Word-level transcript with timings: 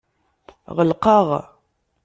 Ɣelqeɣ. 0.75 1.27